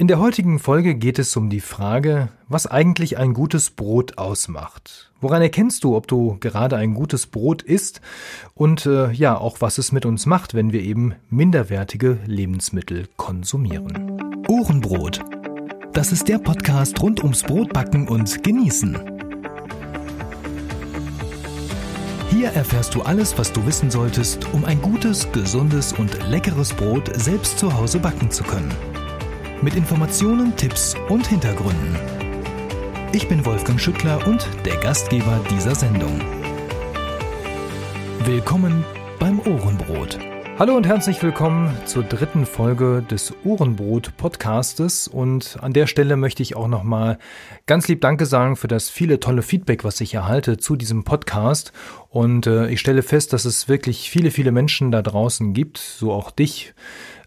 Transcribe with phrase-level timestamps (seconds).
[0.00, 5.10] In der heutigen Folge geht es um die Frage, was eigentlich ein gutes Brot ausmacht.
[5.20, 8.00] Woran erkennst du, ob du gerade ein gutes Brot isst
[8.54, 14.44] und äh, ja, auch was es mit uns macht, wenn wir eben minderwertige Lebensmittel konsumieren.
[14.46, 15.18] Ohrenbrot.
[15.94, 18.96] Das ist der Podcast rund ums Brotbacken und Genießen.
[22.30, 27.10] Hier erfährst du alles, was du wissen solltest, um ein gutes, gesundes und leckeres Brot
[27.16, 28.70] selbst zu Hause backen zu können
[29.62, 31.96] mit Informationen, Tipps und Hintergründen.
[33.12, 36.20] Ich bin Wolfgang Schüttler und der Gastgeber dieser Sendung.
[38.24, 38.84] Willkommen
[39.18, 40.18] beim Ohrenbrot.
[40.58, 46.42] Hallo und herzlich willkommen zur dritten Folge des Ohrenbrot Podcastes und an der Stelle möchte
[46.42, 47.18] ich auch nochmal
[47.66, 51.72] ganz lieb Danke sagen für das viele tolle Feedback, was ich erhalte zu diesem Podcast
[52.08, 56.12] und äh, ich stelle fest, dass es wirklich viele, viele Menschen da draußen gibt, so
[56.12, 56.74] auch dich,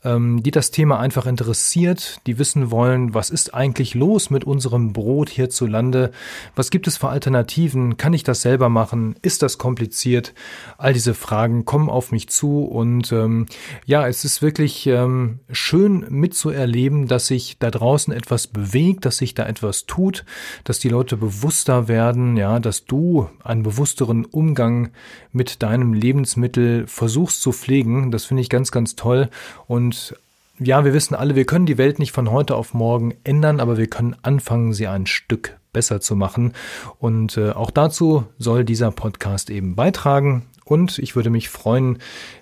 [0.04, 4.94] ähm, die das Thema einfach interessiert, die wissen wollen, was ist eigentlich los mit unserem
[4.94, 6.12] Brot hierzulande,
[6.56, 10.34] was gibt es für Alternativen, kann ich das selber machen, ist das kompliziert?
[10.78, 13.46] All diese Fragen kommen auf mich zu und ähm,
[13.86, 19.36] ja, es ist wirklich ähm, schön mitzuerleben, dass sich da draußen etwas bewegt, dass sich
[19.36, 20.26] da etwas tut,
[20.64, 24.92] dass die Leute bewusster werden, ja, dass du einen bewussteren Umgang
[25.32, 28.12] mit deinem Lebensmittel versuchst zu pflegen.
[28.12, 29.30] Das finde ich ganz, ganz toll
[29.68, 30.16] und und
[30.58, 33.78] ja, wir wissen alle, wir können die Welt nicht von heute auf morgen ändern, aber
[33.78, 36.54] wir können anfangen, sie ein Stück besser zu machen.
[36.98, 40.44] Und äh, auch dazu soll dieser Podcast eben beitragen.
[40.64, 41.98] Und ich würde mich freuen,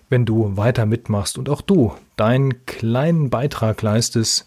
[0.10, 4.46] wenn du weiter mitmachst und auch du deinen kleinen Beitrag leistest,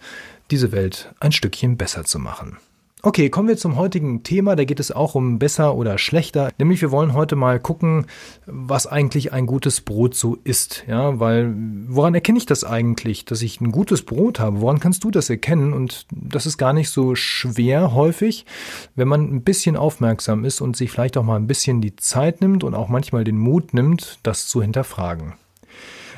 [0.52, 2.58] diese Welt ein Stückchen besser zu machen.
[3.04, 4.54] Okay, kommen wir zum heutigen Thema.
[4.54, 6.52] Da geht es auch um besser oder schlechter.
[6.58, 8.06] Nämlich wir wollen heute mal gucken,
[8.46, 10.84] was eigentlich ein gutes Brot so ist.
[10.86, 11.52] Ja, weil
[11.88, 14.60] woran erkenne ich das eigentlich, dass ich ein gutes Brot habe?
[14.60, 15.72] Woran kannst du das erkennen?
[15.72, 18.46] Und das ist gar nicht so schwer häufig,
[18.94, 22.40] wenn man ein bisschen aufmerksam ist und sich vielleicht auch mal ein bisschen die Zeit
[22.40, 25.34] nimmt und auch manchmal den Mut nimmt, das zu hinterfragen.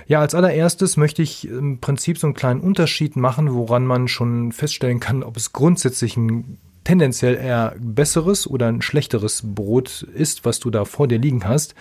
[0.07, 4.53] Ja, als allererstes möchte ich im Prinzip so einen kleinen Unterschied machen, woran man schon
[4.53, 10.61] feststellen kann, ob es grundsätzlich ein tendenziell eher besseres oder ein schlechteres Brot ist, was
[10.61, 11.75] du da vor dir liegen hast.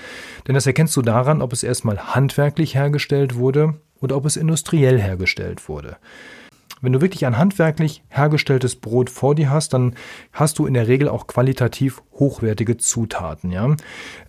[0.47, 5.00] Denn das erkennst du daran, ob es erstmal handwerklich hergestellt wurde oder ob es industriell
[5.00, 5.97] hergestellt wurde.
[6.83, 9.95] Wenn du wirklich ein handwerklich hergestelltes Brot vor dir hast, dann
[10.33, 13.51] hast du in der Regel auch qualitativ hochwertige Zutaten.
[13.51, 13.73] Ja?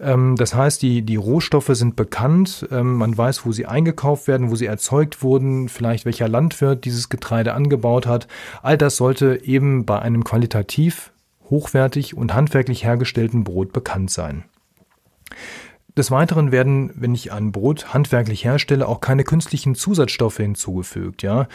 [0.01, 4.53] Ähm, das heißt, die, die Rohstoffe sind bekannt, ähm, man weiß, wo sie eingekauft werden,
[4.53, 8.29] wo sie erzeugt wurden, vielleicht welcher Landwirt dieses Getreide angebaut hat.
[8.63, 11.11] All das sollte eben bei einem qualitativ
[11.51, 14.45] hochwertig und handwerklich hergestellten Brot bekannt sein.
[15.97, 21.47] Des Weiteren werden, wenn ich ein Brot handwerklich herstelle, auch keine künstlichen Zusatzstoffe hinzugefügt, ja,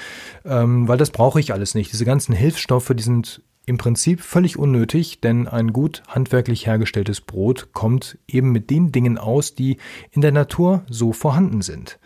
[0.45, 1.91] ähm, weil das brauche ich alles nicht.
[1.91, 7.69] Diese ganzen Hilfsstoffe, die sind im Prinzip völlig unnötig, denn ein gut handwerklich hergestelltes Brot
[7.73, 9.78] kommt eben mit den Dingen aus, die
[10.11, 11.99] in der Natur so vorhanden sind.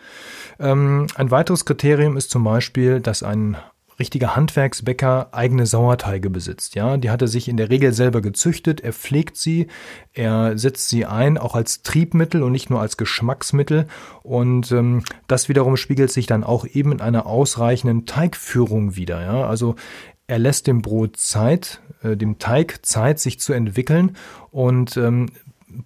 [0.58, 3.56] Ähm, ein weiteres Kriterium ist zum Beispiel, dass ein
[3.98, 6.74] richtiger Handwerksbäcker eigene Sauerteige besitzt.
[6.74, 8.80] Ja, die hat er sich in der Regel selber gezüchtet.
[8.80, 9.68] Er pflegt sie,
[10.12, 13.86] er setzt sie ein, auch als Triebmittel und nicht nur als Geschmacksmittel.
[14.22, 19.22] Und ähm, das wiederum spiegelt sich dann auch eben in einer ausreichenden Teigführung wieder.
[19.22, 19.76] Ja, also
[20.26, 24.16] er lässt dem Brot Zeit, äh, dem Teig Zeit, sich zu entwickeln
[24.50, 25.30] und ähm,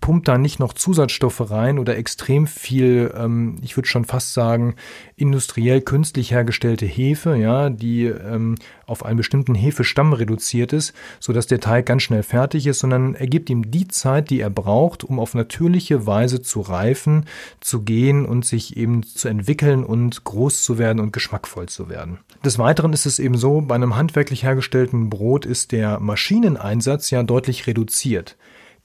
[0.00, 4.74] pumpt da nicht noch Zusatzstoffe rein oder extrem viel, ähm, ich würde schon fast sagen,
[5.16, 8.56] industriell künstlich hergestellte Hefe, ja, die ähm,
[8.86, 13.14] auf einen bestimmten Hefestamm reduziert ist, so dass der Teig ganz schnell fertig ist, sondern
[13.14, 17.26] er gibt ihm die Zeit, die er braucht, um auf natürliche Weise zu reifen,
[17.60, 22.18] zu gehen und sich eben zu entwickeln und groß zu werden und geschmackvoll zu werden.
[22.44, 27.22] Des Weiteren ist es eben so, bei einem handwerklich hergestellten Brot ist der Maschineneinsatz ja
[27.22, 28.36] deutlich reduziert.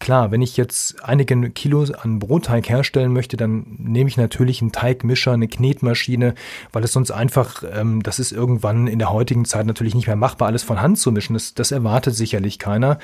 [0.04, 4.74] Klar, wenn ich jetzt einige Kilos an Brotteig herstellen möchte, dann nehme ich natürlich einen
[4.74, 6.36] Teigmischer, eine Knetmaschine,
[6.74, 10.18] weil es sonst einfach, ähm, das ist irgendwann in der heutigen Zeit natürlich nicht mehr
[10.18, 11.36] machbar, alles von Hand zu mischen.
[11.36, 13.00] Das, das erwartet sicherlich keiner.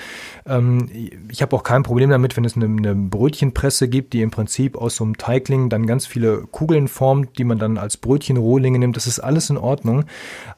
[0.45, 0.89] Ähm,
[1.31, 4.75] ich habe auch kein Problem damit, wenn es eine, eine Brötchenpresse gibt, die im Prinzip
[4.75, 8.97] aus so einem Teigling dann ganz viele Kugeln formt, die man dann als Brötchenrohlinge nimmt.
[8.97, 10.03] Das ist alles in Ordnung.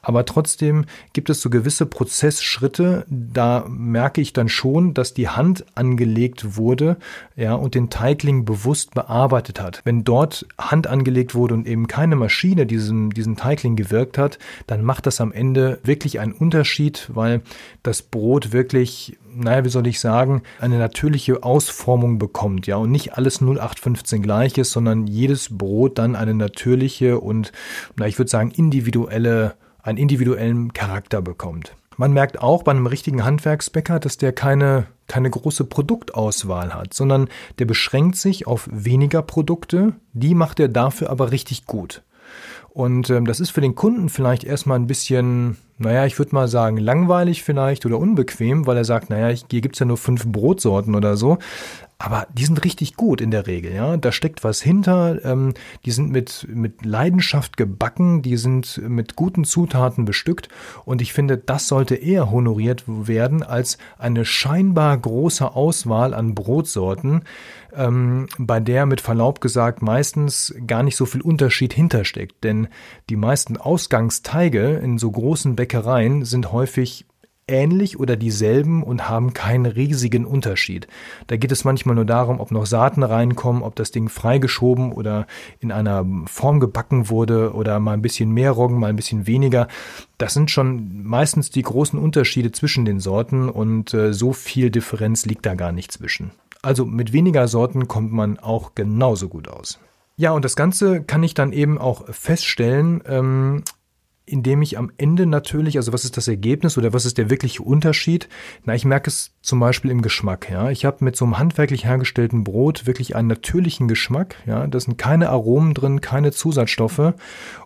[0.02, 5.66] Aber trotzdem gibt es so gewisse Prozessschritte, da merke ich dann schon, dass die Hand
[5.76, 6.98] angelegt angelegt wurde,
[7.36, 9.82] ja, und den Teigling bewusst bearbeitet hat.
[9.84, 14.84] Wenn dort Hand angelegt wurde und eben keine Maschine diesen, diesen Teigling gewirkt hat, dann
[14.84, 17.42] macht das am Ende wirklich einen Unterschied, weil
[17.84, 23.14] das Brot wirklich naja, wie soll ich sagen, eine natürliche Ausformung bekommt, ja, und nicht
[23.14, 27.54] alles 0815 gleich ist, sondern jedes Brot dann eine natürliche und,
[27.96, 31.74] na, ich würde sagen, individuelle einen individuellen Charakter bekommt.
[31.98, 37.28] Man merkt auch bei einem richtigen Handwerksbäcker, dass der keine, keine große Produktauswahl hat, sondern
[37.60, 42.02] der beschränkt sich auf weniger Produkte, die macht er dafür aber richtig gut.
[42.74, 46.48] Und ähm, das ist für den Kunden vielleicht erstmal ein bisschen, naja, ich würde mal
[46.48, 50.96] sagen, langweilig vielleicht oder unbequem, weil er sagt, naja, hier gibt's ja nur fünf Brotsorten
[50.96, 51.38] oder so.
[52.04, 53.96] Aber die sind richtig gut in der Regel, ja.
[53.96, 55.24] Da steckt was hinter.
[55.24, 55.54] Ähm,
[55.86, 60.50] die sind mit, mit Leidenschaft gebacken, die sind mit guten Zutaten bestückt.
[60.84, 67.22] Und ich finde, das sollte eher honoriert werden als eine scheinbar große Auswahl an Brotsorten,
[67.72, 72.44] ähm, bei der mit Verlaub gesagt meistens gar nicht so viel Unterschied hintersteckt.
[72.44, 72.68] Denn
[73.12, 77.06] die meisten Ausgangsteige in so großen Bäckereien sind häufig
[77.52, 80.88] ähnlich oder dieselben und haben keinen riesigen Unterschied.
[81.28, 85.28] Da geht es manchmal nur darum, ob noch Saaten reinkommen, ob das Ding freigeschoben oder
[85.60, 89.68] in einer Form gebacken wurde oder mal ein bisschen mehr Roggen, mal ein bisschen weniger.
[90.18, 95.26] Das sind schon meistens die großen Unterschiede zwischen den Sorten und äh, so viel Differenz
[95.26, 96.32] liegt da gar nicht zwischen.
[96.62, 99.80] Also mit weniger Sorten kommt man auch genauso gut aus.
[100.18, 103.64] Ja, und das Ganze kann ich dann eben auch feststellen, ähm,
[104.32, 107.62] indem ich am Ende natürlich, also was ist das Ergebnis oder was ist der wirkliche
[107.62, 108.30] Unterschied?
[108.64, 110.50] Na, ich merke es zum Beispiel im Geschmack.
[110.50, 114.36] Ja, ich habe mit so einem handwerklich hergestellten Brot wirklich einen natürlichen Geschmack.
[114.46, 117.14] Ja, da sind keine Aromen drin, keine Zusatzstoffe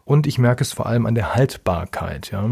[0.06, 2.32] und ich merke es vor allem an der Haltbarkeit.
[2.32, 2.50] Ja,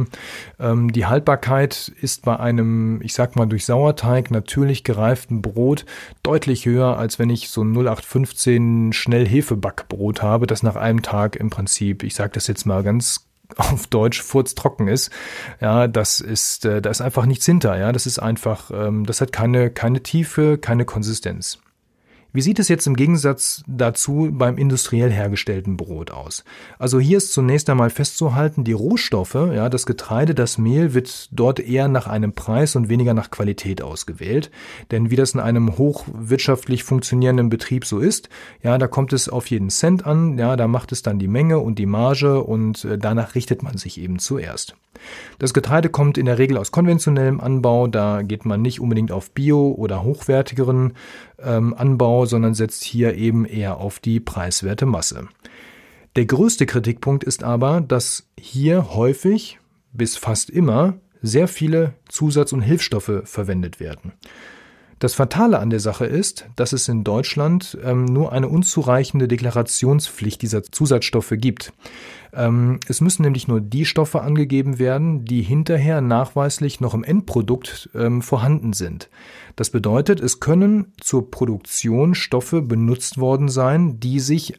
[0.59, 5.85] ähm, die Haltbarkeit ist bei einem, ich sag mal durch Sauerteig natürlich gereiften Brot
[6.21, 11.49] deutlich höher, als wenn ich so ein 0815 Schnellhefebackbrot habe, das nach einem Tag im
[11.49, 15.11] Prinzip, ich sage das jetzt mal ganz auf Deutsch furztrocken ist.
[15.59, 17.77] Ja, das ist, äh, da ist einfach nichts hinter.
[17.77, 21.59] Ja, das ist einfach, ähm, das hat keine, keine Tiefe, keine Konsistenz.
[22.35, 26.43] Wie sieht es jetzt im Gegensatz dazu beim industriell hergestellten Brot aus?
[26.79, 31.59] Also hier ist zunächst einmal festzuhalten, die Rohstoffe, ja, das Getreide, das Mehl wird dort
[31.59, 34.49] eher nach einem Preis und weniger nach Qualität ausgewählt.
[34.89, 38.29] Denn wie das in einem hochwirtschaftlich funktionierenden Betrieb so ist,
[38.63, 41.59] ja, da kommt es auf jeden Cent an, ja, da macht es dann die Menge
[41.59, 44.75] und die Marge und äh, danach richtet man sich eben zuerst.
[45.39, 49.31] Das Getreide kommt in der Regel aus konventionellem Anbau, da geht man nicht unbedingt auf
[49.31, 50.93] Bio oder hochwertigeren
[51.43, 55.27] ähm, Anbau, sondern setzt hier eben eher auf die preiswerte Masse.
[56.15, 59.59] Der größte Kritikpunkt ist aber, dass hier häufig
[59.93, 64.13] bis fast immer sehr viele Zusatz- und Hilfsstoffe verwendet werden.
[65.03, 70.41] Das Fatale an der Sache ist, dass es in Deutschland ähm, nur eine unzureichende Deklarationspflicht
[70.41, 71.73] dieser Zusatzstoffe gibt.
[72.31, 77.89] Ähm, es müssen nämlich nur die Stoffe angegeben werden, die hinterher nachweislich noch im Endprodukt
[77.93, 79.09] ähm, vorhanden sind.
[79.57, 84.55] Das bedeutet, es können zur Produktion Stoffe benutzt worden sein, die sich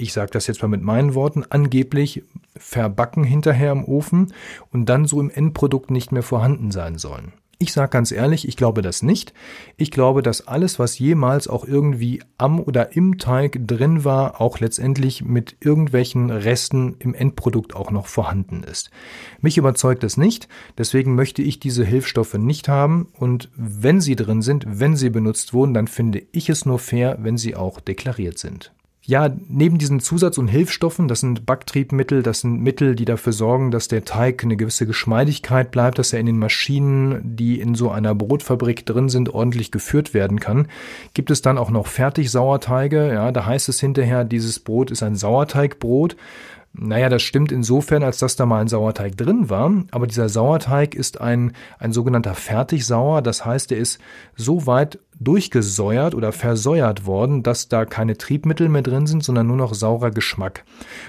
[0.00, 2.22] ich sage das jetzt mal mit meinen Worten, angeblich
[2.56, 4.32] verbacken hinterher im Ofen
[4.70, 7.32] und dann so im Endprodukt nicht mehr vorhanden sein sollen.
[7.60, 9.32] Ich sage ganz ehrlich, ich glaube das nicht.
[9.76, 14.60] Ich glaube, dass alles, was jemals auch irgendwie am oder im Teig drin war, auch
[14.60, 18.92] letztendlich mit irgendwelchen Resten im Endprodukt auch noch vorhanden ist.
[19.40, 20.46] Mich überzeugt das nicht,
[20.78, 25.52] deswegen möchte ich diese Hilfsstoffe nicht haben und wenn sie drin sind, wenn sie benutzt
[25.52, 28.72] wurden, dann finde ich es nur fair, wenn sie auch deklariert sind.
[29.08, 33.70] Ja, neben diesen Zusatz- und Hilfsstoffen, das sind Backtriebmittel, das sind Mittel, die dafür sorgen,
[33.70, 37.90] dass der Teig eine gewisse Geschmeidigkeit bleibt, dass er in den Maschinen, die in so
[37.90, 40.68] einer Brotfabrik drin sind, ordentlich geführt werden kann.
[41.14, 45.16] Gibt es dann auch noch Fertigsauerteige, ja, da heißt es hinterher, dieses Brot ist ein
[45.16, 46.14] Sauerteigbrot.
[46.72, 50.94] Naja, das stimmt insofern, als dass da mal ein Sauerteig drin war, aber dieser Sauerteig
[50.94, 53.98] ist ein, ein sogenannter Fertigsauer, das heißt, er ist
[54.36, 59.56] so weit durchgesäuert oder versäuert worden, dass da keine Triebmittel mehr drin sind, sondern nur
[59.56, 60.64] noch saurer Geschmack.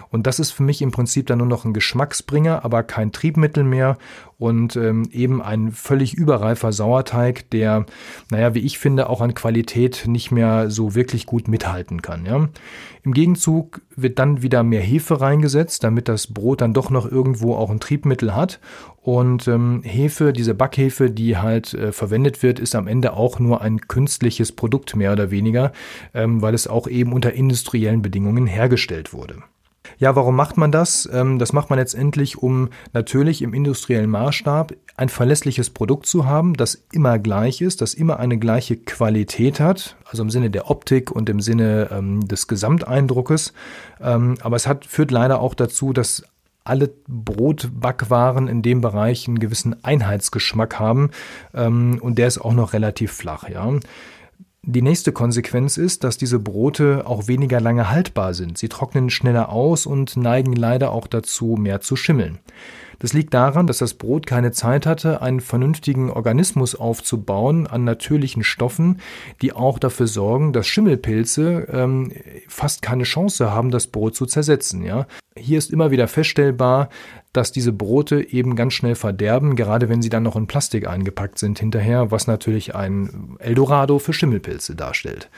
[0.10, 3.64] Und das ist für mich im Prinzip dann nur noch ein Geschmacksbringer, aber kein Triebmittel
[3.64, 3.98] mehr
[4.40, 7.86] und ähm, eben ein völlig überreifer Sauerteig, der,
[8.32, 12.26] naja, wie ich finde, auch an Qualität nicht mehr so wirklich gut mithalten kann.
[12.26, 12.50] Ja.
[13.04, 17.56] Im Gegenzug wird dann wieder mehr Hefe reingesetzt, damit das Brot dann doch noch irgendwo
[17.56, 18.60] auch ein Triebmittel hat
[19.02, 23.62] und ähm, Hefe, diese Backhefe, die halt äh, verwendet wird, ist am Ende auch nur
[23.62, 25.72] ein künstliches Produkt mehr oder weniger,
[26.14, 29.44] ähm, weil es auch eben unter industriellen Bedingungen hergestellt wurde.
[29.98, 31.10] Ja, warum macht man das?
[31.12, 36.54] Ähm, das macht man letztendlich, um natürlich im industriellen Maßstab ein verlässliches Produkt zu haben,
[36.54, 41.12] das immer gleich ist, das immer eine gleiche Qualität hat, also im Sinne der Optik
[41.12, 43.54] und im Sinne ähm, des Gesamteindruckes.
[44.02, 46.24] Ähm, aber es hat, führt leider auch dazu, dass
[46.66, 51.10] alle Brotbackwaren in dem Bereich einen gewissen Einheitsgeschmack haben
[51.52, 53.74] und der ist auch noch relativ flach, ja.
[54.64, 58.58] Die nächste Konsequenz ist, dass diese Brote auch weniger lange haltbar sind.
[58.58, 62.40] Sie trocknen schneller aus und neigen leider auch dazu, mehr zu schimmeln.
[63.00, 68.44] Das liegt daran, dass das Brot keine Zeit hatte, einen vernünftigen Organismus aufzubauen an natürlichen
[68.44, 69.00] Stoffen,
[69.42, 72.12] die auch dafür sorgen, dass Schimmelpilze ähm,
[72.48, 74.84] fast keine Chance haben, das Brot zu zersetzen.
[74.84, 75.08] Ja?
[75.36, 76.90] Hier ist immer wieder feststellbar,
[77.32, 81.40] dass diese Brote eben ganz schnell verderben, gerade wenn sie dann noch in Plastik eingepackt
[81.40, 85.30] sind hinterher, was natürlich ein Eldorado für Schimmelpilze darstellt.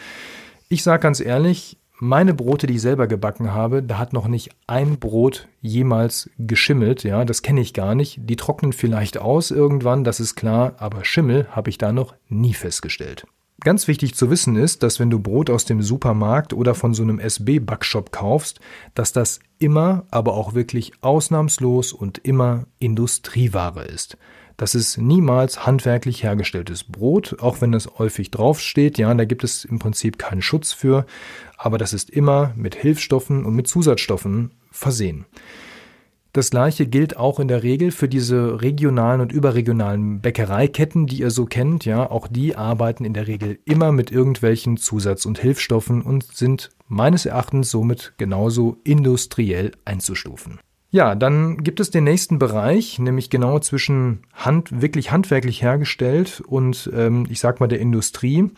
[0.70, 4.50] Ich sage ganz ehrlich, meine Brote, die ich selber gebacken habe, da hat noch nicht
[4.65, 7.03] ein Brot jemals geschimmelt.
[7.03, 8.20] Ja, das kenne ich gar nicht.
[8.24, 12.55] Die trocknen vielleicht aus irgendwann, das ist klar, aber Schimmel habe ich da noch nie
[12.55, 13.27] festgestellt.
[13.63, 17.03] Ganz wichtig zu wissen ist, dass wenn du Brot aus dem Supermarkt oder von so
[17.03, 18.60] einem SB-Backshop kaufst,
[18.96, 24.17] dass das immer, aber auch wirklich ausnahmslos und immer Industrieware ist.
[24.62, 29.00] Das ist niemals handwerklich hergestelltes Brot, auch wenn es häufig draufsteht.
[29.00, 31.08] Ja, da gibt es im Prinzip keinen Schutz für,
[31.58, 35.25] aber das ist immer mit Hilfsstoffen und mit Zusatzstoffen versehen.
[36.32, 41.32] Das gleiche gilt auch in der Regel für diese regionalen und überregionalen Bäckereiketten, die ihr
[41.32, 41.86] so kennt.
[41.86, 46.70] Ja, auch die arbeiten in der Regel immer mit irgendwelchen Zusatz- und Hilfsstoffen und sind
[46.88, 50.60] meines Erachtens somit genauso industriell einzustufen.
[50.94, 56.92] Ja, dann gibt es den nächsten Bereich, nämlich genau zwischen Hand, wirklich handwerklich hergestellt und
[56.94, 58.52] ähm, ich sag mal der Industrie.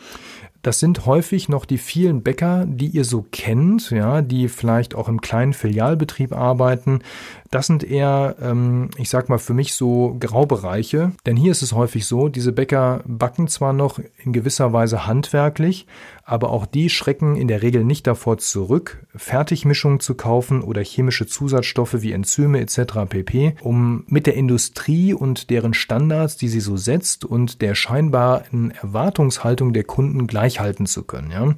[0.64, 5.10] Das sind häufig noch die vielen Bäcker, die ihr so kennt, ja, die vielleicht auch
[5.10, 7.02] im kleinen Filialbetrieb arbeiten.
[7.54, 11.12] Das sind eher, ähm, ich sag mal, für mich so Graubereiche.
[11.28, 15.86] Denn hier ist es häufig so, diese Bäcker backen zwar noch in gewisser Weise handwerklich,
[16.24, 21.28] aber auch die schrecken in der Regel nicht davor zurück, Fertigmischungen zu kaufen oder chemische
[21.28, 23.06] Zusatzstoffe wie Enzyme etc.
[23.08, 28.72] pp, um mit der Industrie und deren Standards, die sie so setzt und der scheinbaren
[28.72, 31.30] Erwartungshaltung der Kunden gleich halten zu können.
[31.30, 31.54] Ja.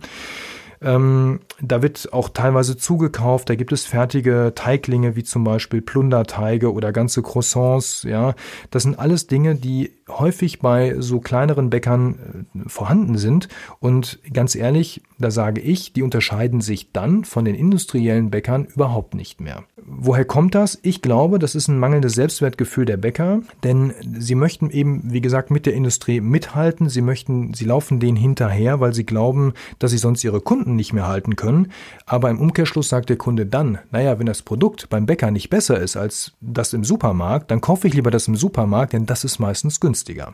[0.81, 3.49] Ähm, da wird auch teilweise zugekauft.
[3.49, 8.03] Da gibt es fertige Teiglinge wie zum Beispiel Plunderteige oder ganze Croissants.
[8.03, 8.35] Ja,
[8.71, 13.47] das sind alles Dinge, die häufig bei so kleineren Bäckern äh, vorhanden sind.
[13.79, 19.15] Und ganz ehrlich, da sage ich, die unterscheiden sich dann von den industriellen Bäckern überhaupt
[19.15, 19.63] nicht mehr.
[19.77, 20.79] Woher kommt das?
[20.81, 25.51] Ich glaube, das ist ein mangelndes Selbstwertgefühl der Bäcker, denn sie möchten eben, wie gesagt,
[25.51, 26.89] mit der Industrie mithalten.
[26.89, 30.91] Sie möchten, sie laufen denen hinterher, weil sie glauben, dass sie sonst ihre Kunden nicht
[30.91, 31.71] mehr halten können.
[32.05, 35.79] Aber im Umkehrschluss sagt der Kunde dann, naja, wenn das Produkt beim Bäcker nicht besser
[35.79, 39.39] ist als das im Supermarkt, dann kaufe ich lieber das im Supermarkt, denn das ist
[39.39, 40.33] meistens günstiger.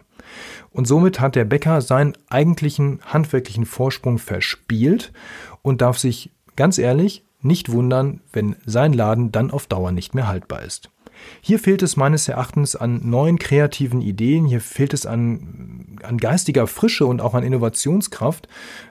[0.71, 5.11] Und somit hat der Bäcker seinen eigentlichen handwerklichen Vorsprung verspielt
[5.61, 10.27] und darf sich ganz ehrlich nicht wundern, wenn sein Laden dann auf Dauer nicht mehr
[10.27, 10.89] haltbar ist.
[11.41, 16.67] Hier fehlt es meines Erachtens an neuen kreativen Ideen, hier fehlt es an, an geistiger
[16.67, 18.47] Frische und auch an Innovationskraft.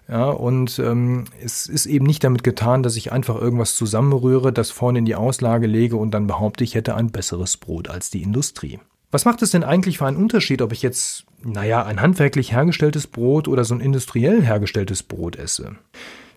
[0.08, 4.70] Ja, und ähm, es ist eben nicht damit getan, dass ich einfach irgendwas zusammenrühre, das
[4.70, 8.22] vorne in die Auslage lege und dann behaupte, ich hätte ein besseres Brot als die
[8.22, 8.78] Industrie.
[9.10, 13.08] Was macht es denn eigentlich für einen Unterschied, ob ich jetzt, naja, ein handwerklich hergestelltes
[13.08, 15.76] Brot oder so ein industriell hergestelltes Brot esse?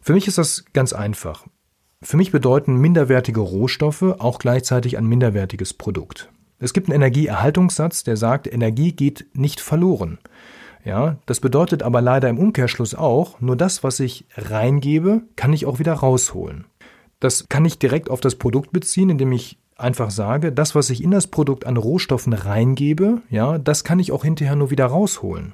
[0.02, 1.46] Für mich ist das ganz einfach.
[2.02, 6.30] Für mich bedeuten minderwertige Rohstoffe auch gleichzeitig ein minderwertiges Produkt.
[6.60, 10.18] Es gibt einen Energieerhaltungssatz, der sagt, Energie geht nicht verloren.
[10.84, 15.66] Ja, das bedeutet aber leider im Umkehrschluss auch, nur das, was ich reingebe, kann ich
[15.66, 16.66] auch wieder rausholen.
[17.22, 21.04] Das kann ich direkt auf das Produkt beziehen, indem ich einfach sage, das, was ich
[21.04, 25.54] in das Produkt an Rohstoffen reingebe, ja, das kann ich auch hinterher nur wieder rausholen.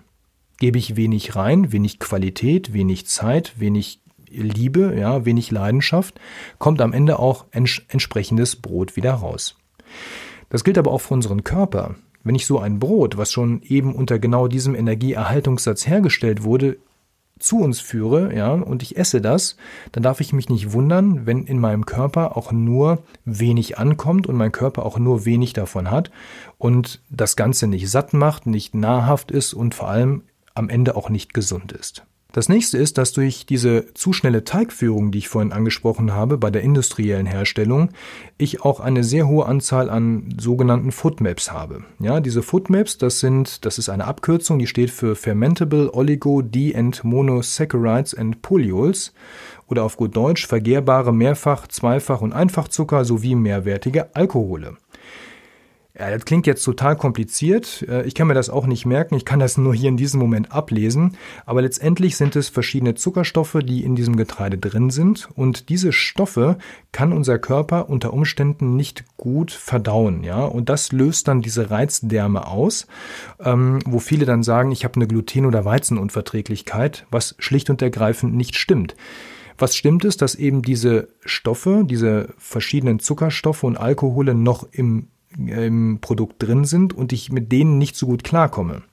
[0.58, 6.20] Gebe ich wenig rein, wenig Qualität, wenig Zeit, wenig Liebe, ja, wenig Leidenschaft,
[6.60, 9.58] kommt am Ende auch ents entsprechendes Brot wieder raus.
[10.50, 11.96] Das gilt aber auch für unseren Körper.
[12.24, 16.78] Wenn ich so ein Brot, was schon eben unter genau diesem Energieerhaltungssatz hergestellt wurde,
[17.40, 19.56] zu uns führe, ja, und ich esse das,
[19.92, 24.36] dann darf ich mich nicht wundern, wenn in meinem Körper auch nur wenig ankommt und
[24.36, 26.12] mein Körper auch nur wenig davon hat
[26.58, 31.10] und das Ganze nicht satt macht, nicht nahrhaft ist und vor allem am Ende auch
[31.10, 32.04] nicht gesund ist.
[32.32, 36.52] Das nächste ist, dass durch diese zu schnelle Teigführung, die ich vorhin angesprochen habe, bei
[36.52, 37.90] der industriellen Herstellung,
[38.38, 41.84] ich auch eine sehr hohe Anzahl an sogenannten Foodmaps habe.
[42.00, 46.76] Ja, diese Foodmaps, das sind, das ist eine Abkürzung, die steht für Fermentable Oligo D
[46.76, 49.12] and Monosaccharides and Polyols
[49.68, 54.78] oder auf gut Deutsch vergehrbare Mehrfach-, Zweifach- und Einfachzucker sowie mehrwertige Alkohole.
[56.00, 57.86] Ja, das klingt jetzt total kompliziert.
[57.90, 59.16] Äh, ich kann mir das auch nicht merken.
[59.16, 61.18] Ich kann das nur hier in diesem Moment ablesen.
[61.46, 65.28] Aber letztendlich sind es verschiedene Zuckerstoffe, die in diesem Getreide drin sind.
[65.36, 66.58] Und diese Stoffe
[66.94, 70.24] kann unser Körper unter Umständen nicht gut verdauen.
[70.24, 72.88] Ja, und das löst dann diese Reizdärme aus,
[73.42, 78.34] ähm, wo viele dann sagen, ich habe eine Gluten- oder Weizenunverträglichkeit, was schlicht und ergreifend
[78.36, 78.96] nicht stimmt.
[79.58, 86.00] Was stimmt ist, dass eben diese Stoffe, diese verschiedenen Zuckerstoffe und Alkohole noch im im
[86.02, 88.84] Produkt drin sind und ich mit denen nicht so gut klarkomme.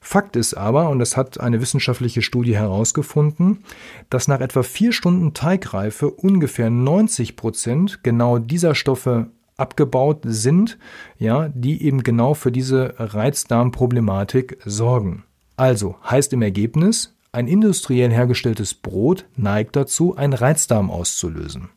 [0.00, 3.64] Fakt ist aber, und das hat eine wissenschaftliche Studie herausgefunden,
[4.08, 10.78] dass nach etwa vier Stunden Teigreife ungefähr 90 Prozent genau dieser Stoffe abgebaut sind,
[11.18, 15.24] ja, die eben genau für diese Reizdarmproblematik sorgen.
[15.56, 21.70] Also heißt im Ergebnis, ein industriell hergestelltes Brot neigt dazu, einen Reizdarm auszulösen.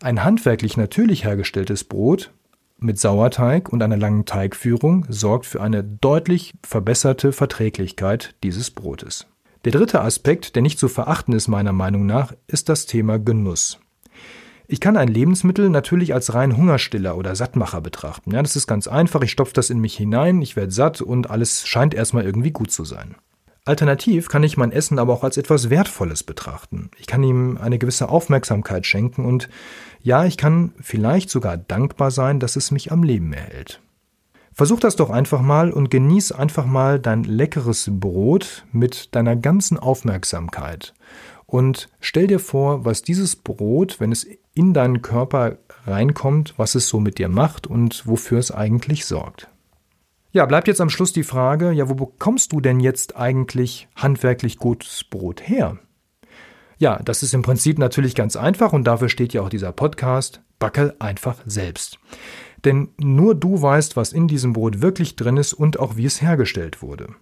[0.00, 2.30] Ein handwerklich natürlich hergestelltes Brot
[2.84, 9.26] mit Sauerteig und einer langen Teigführung sorgt für eine deutlich verbesserte Verträglichkeit dieses Brotes.
[9.64, 13.80] Der dritte Aspekt, der nicht zu verachten ist meiner Meinung nach, ist das Thema Genuss.
[14.66, 18.30] Ich kann ein Lebensmittel natürlich als rein Hungerstiller oder Sattmacher betrachten.
[18.32, 19.22] Ja, das ist ganz einfach.
[19.22, 22.70] Ich stopfe das in mich hinein, ich werde satt und alles scheint erstmal irgendwie gut
[22.70, 23.16] zu sein.
[23.66, 26.90] Alternativ kann ich mein Essen aber auch als etwas Wertvolles betrachten.
[26.98, 29.48] Ich kann ihm eine gewisse Aufmerksamkeit schenken und
[30.04, 33.80] ja, ich kann vielleicht sogar dankbar sein, dass es mich am Leben erhält.
[34.52, 39.78] Versuch das doch einfach mal und genieß einfach mal dein leckeres Brot mit deiner ganzen
[39.78, 40.92] Aufmerksamkeit.
[41.46, 45.56] Und stell dir vor, was dieses Brot, wenn es in deinen Körper
[45.86, 49.48] reinkommt, was es so mit dir macht und wofür es eigentlich sorgt.
[50.32, 54.58] Ja, bleibt jetzt am Schluss die Frage, ja, wo bekommst du denn jetzt eigentlich handwerklich
[54.58, 55.78] gutes Brot her?
[56.84, 60.42] Ja, das ist im Prinzip natürlich ganz einfach und dafür steht ja auch dieser Podcast.
[60.58, 61.98] Backe einfach selbst.
[62.62, 66.20] Denn nur du weißt, was in diesem Brot wirklich drin ist und auch wie es
[66.20, 67.14] hergestellt wurde.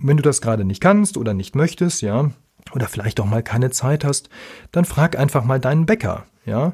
[0.00, 2.32] Wenn du das gerade nicht kannst oder nicht möchtest, ja,
[2.72, 4.30] oder vielleicht auch mal keine Zeit hast,
[4.72, 6.72] dann frag einfach mal deinen Bäcker, ja.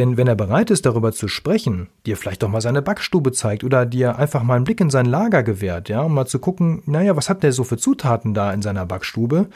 [0.00, 3.64] Denn wenn er bereit ist, darüber zu sprechen, dir vielleicht doch mal seine Backstube zeigt
[3.64, 6.82] oder dir einfach mal einen Blick in sein Lager gewährt, ja, um mal zu gucken,
[6.86, 9.50] naja, was hat der so für Zutaten da in seiner Backstube,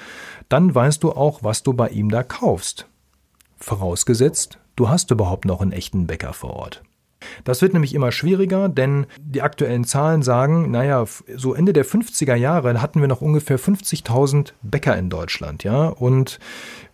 [0.51, 2.87] dann weißt du auch, was du bei ihm da kaufst.
[3.57, 6.83] Vorausgesetzt, du hast überhaupt noch einen echten Bäcker vor Ort.
[7.43, 12.35] Das wird nämlich immer schwieriger, denn die aktuellen Zahlen sagen, naja, so Ende der 50er
[12.35, 16.39] Jahre hatten wir noch ungefähr 50.000 Bäcker in Deutschland, ja, und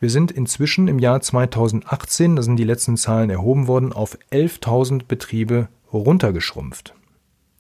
[0.00, 5.02] wir sind inzwischen im Jahr 2018, da sind die letzten Zahlen erhoben worden, auf 11.000
[5.06, 6.94] Betriebe runtergeschrumpft.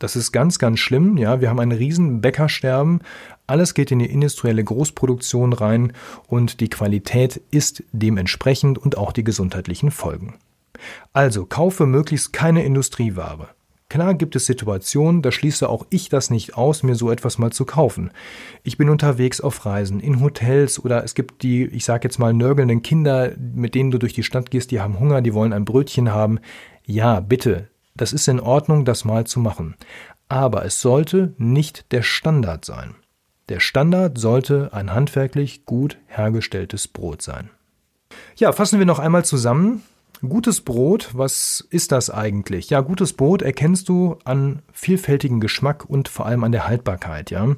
[0.00, 1.18] Das ist ganz, ganz schlimm.
[1.18, 3.00] Ja, wir haben ein riesen Bäckersterben.
[3.46, 5.92] Alles geht in die industrielle Großproduktion rein
[6.26, 10.36] und die Qualität ist dementsprechend und auch die gesundheitlichen Folgen.
[11.12, 13.48] Also kaufe möglichst keine Industrieware.
[13.90, 17.50] Klar gibt es Situationen, da schließe auch ich das nicht aus, mir so etwas mal
[17.50, 18.12] zu kaufen.
[18.62, 22.32] Ich bin unterwegs auf Reisen, in Hotels oder es gibt die, ich sag jetzt mal,
[22.32, 25.64] nörgelnden Kinder, mit denen du durch die Stadt gehst, die haben Hunger, die wollen ein
[25.64, 26.38] Brötchen haben.
[26.86, 29.74] Ja, bitte, das ist in Ordnung, das mal zu machen.
[30.28, 32.94] Aber es sollte nicht der Standard sein.
[33.48, 37.50] Der Standard sollte ein handwerklich gut hergestelltes Brot sein.
[38.36, 39.82] Ja, fassen wir noch einmal zusammen.
[40.28, 42.68] Gutes Brot, was ist das eigentlich?
[42.68, 47.56] Ja, gutes Brot erkennst du an vielfältigen Geschmack und vor allem an der Haltbarkeit, ja.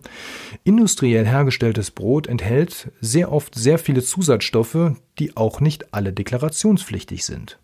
[0.62, 7.59] Industriell hergestelltes Brot enthält sehr oft sehr viele Zusatzstoffe, die auch nicht alle deklarationspflichtig sind.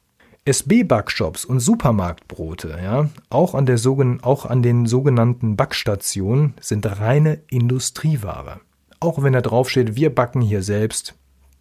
[0.46, 3.78] SB-Backshops und Supermarktbrote, ja, auch an, der,
[4.22, 8.60] auch an den sogenannten Backstationen sind reine Industrieware.
[8.98, 11.14] Auch wenn da drauf steht, wir backen hier selbst,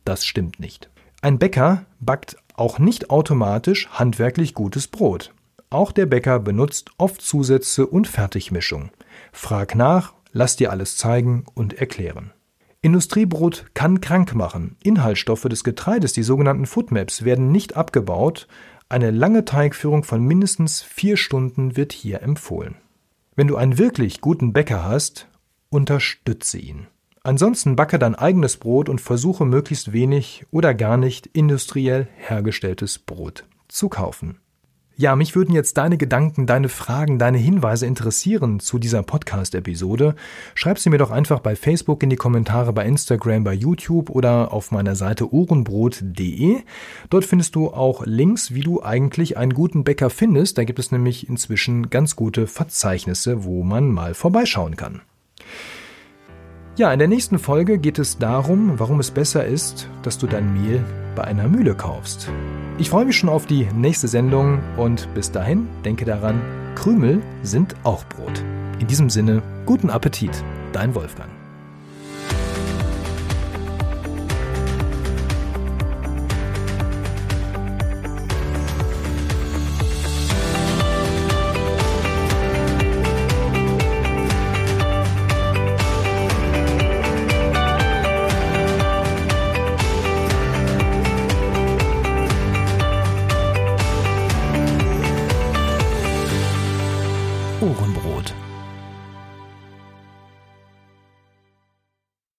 [0.06, 0.90] das stimmt nicht.
[1.22, 5.34] Ein Bäcker backt auch nicht automatisch handwerklich gutes Brot.
[5.70, 8.90] Auch der Bäcker benutzt oft Zusätze und Fertigmischung.
[9.32, 12.32] Frag nach, lass dir alles zeigen und erklären.
[12.82, 14.78] Industriebrot kann krank machen.
[14.84, 18.48] Inhaltsstoffe des Getreides, die sogenannten Foodmaps, werden nicht abgebaut.
[18.88, 22.76] Eine lange Teigführung von mindestens vier Stunden wird hier empfohlen.
[23.36, 25.28] Wenn du einen wirklich guten Bäcker hast,
[25.70, 26.88] unterstütze ihn.
[27.28, 33.44] Ansonsten backe dein eigenes Brot und versuche möglichst wenig oder gar nicht industriell hergestelltes Brot
[33.68, 34.40] zu kaufen.
[34.96, 40.16] Ja, mich würden jetzt deine Gedanken, deine Fragen, deine Hinweise interessieren zu dieser Podcast-Episode.
[40.56, 44.54] Schreib sie mir doch einfach bei Facebook in die Kommentare, bei Instagram, bei YouTube oder
[44.54, 46.62] auf meiner Seite ohrenbrot.de.
[47.10, 50.58] Dort findest du auch Links, wie du eigentlich einen guten Bäcker findest.
[50.58, 55.02] Da gibt es nämlich inzwischen ganz gute Verzeichnisse, wo man mal vorbeischauen kann.
[56.78, 60.54] Ja, in der nächsten Folge geht es darum, warum es besser ist, dass du dein
[60.54, 60.84] Mehl
[61.16, 62.30] bei einer Mühle kaufst.
[62.78, 66.40] Ich freue mich schon auf die nächste Sendung und bis dahin denke daran,
[66.76, 68.44] Krümel sind auch Brot.
[68.78, 71.37] In diesem Sinne, guten Appetit, dein Wolfgang.